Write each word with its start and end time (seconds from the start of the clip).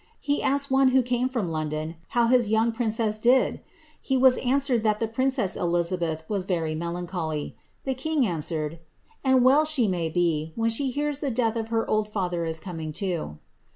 He 0.19 0.41
asked 0.41 0.71
one 0.71 0.87
who 0.87 1.03
came 1.03 1.29
fron 1.29 1.49
London 1.49 1.93
how 2.17 2.25
his 2.25 2.49
young 2.49 2.71
princess 2.71 3.19
did? 3.19 3.61
He 4.01 4.17
was 4.17 4.37
answered 4.37 4.81
that 4.81 4.99
the 4.99 5.07
prin 5.07 5.29
cess 5.29 5.55
Eliaabeth 5.55 6.23
was 6.27 6.43
very 6.43 6.73
melancholy. 6.73 7.55
The 7.83 7.93
king 7.93 8.25
answered, 8.25 8.79
*Aod 9.23 9.43
well 9.43 9.63
she 9.63 9.87
may 9.87 10.09
be, 10.09 10.53
when 10.55 10.71
she 10.71 10.89
hears 10.89 11.19
the 11.19 11.29
death 11.29 11.67
her 11.67 11.87
old 11.87 12.09
father 12.09 12.45
is 12.45 12.59
coming 12.59 12.91
to.' 12.93 13.37